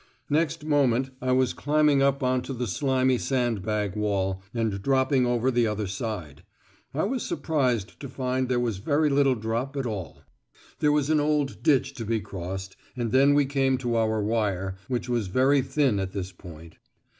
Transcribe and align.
Next 0.31 0.65
moment 0.65 1.11
I 1.21 1.31
was 1.31 1.53
climbing 1.53 2.01
up 2.01 2.23
on 2.23 2.41
to 2.49 2.53
the 2.53 2.65
slimy 2.65 3.19
sandbag 3.19 3.95
wall, 3.95 4.41
and 4.51 4.81
dropping 4.81 5.27
over 5.27 5.51
the 5.51 5.67
other 5.67 5.85
side. 5.85 6.41
I 6.91 7.03
was 7.03 7.21
surprised 7.21 7.99
to 7.99 8.09
find 8.09 8.49
there 8.49 8.59
was 8.59 8.77
very 8.77 9.11
little 9.11 9.35
drop 9.35 9.77
at 9.77 9.85
all. 9.85 10.23
There 10.79 10.91
was 10.91 11.11
an 11.11 11.19
old 11.19 11.61
ditch 11.61 11.93
to 11.93 12.03
be 12.03 12.19
crossed, 12.19 12.75
and 12.97 13.11
then 13.11 13.35
we 13.35 13.45
came 13.45 13.77
to 13.77 13.95
our 13.95 14.23
wire, 14.23 14.75
which 14.87 15.07
was 15.07 15.27
very 15.27 15.61
thin 15.61 15.99
at 15.99 16.13
this 16.13 16.31
point. 16.31 16.77